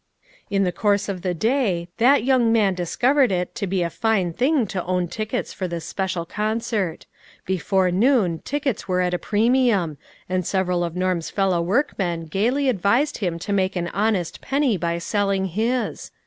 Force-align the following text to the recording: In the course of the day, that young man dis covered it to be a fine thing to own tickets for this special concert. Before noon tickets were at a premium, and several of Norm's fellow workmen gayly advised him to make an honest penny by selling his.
In 0.49 0.63
the 0.63 0.71
course 0.71 1.07
of 1.07 1.21
the 1.21 1.35
day, 1.35 1.87
that 1.97 2.23
young 2.23 2.51
man 2.51 2.73
dis 2.73 2.95
covered 2.95 3.31
it 3.31 3.53
to 3.53 3.67
be 3.67 3.83
a 3.83 3.89
fine 3.91 4.33
thing 4.33 4.65
to 4.65 4.83
own 4.83 5.07
tickets 5.07 5.53
for 5.53 5.67
this 5.67 5.85
special 5.85 6.25
concert. 6.25 7.05
Before 7.45 7.91
noon 7.91 8.39
tickets 8.39 8.87
were 8.87 9.01
at 9.01 9.13
a 9.13 9.19
premium, 9.19 9.99
and 10.27 10.43
several 10.43 10.83
of 10.83 10.95
Norm's 10.95 11.29
fellow 11.29 11.61
workmen 11.61 12.25
gayly 12.25 12.67
advised 12.67 13.19
him 13.19 13.37
to 13.45 13.53
make 13.53 13.75
an 13.75 13.89
honest 13.89 14.41
penny 14.41 14.75
by 14.75 14.97
selling 14.97 15.45
his. 15.45 16.09